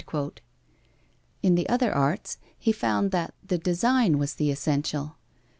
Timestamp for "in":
1.43-1.53